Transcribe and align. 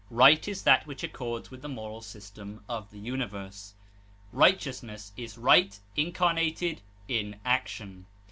Right 0.09 0.47
is 0.47 0.63
that 0.63 0.87
which 0.87 1.03
accords 1.03 1.51
with 1.51 1.61
the 1.61 1.69
moral 1.69 2.01
system 2.01 2.63
of 2.67 2.89
the 2.89 2.97
universe. 2.97 3.75
Righteousness 4.31 5.11
is 5.15 5.37
right 5.37 5.77
incarnated 5.95 6.81
in 7.07 7.39
action. 7.45 8.07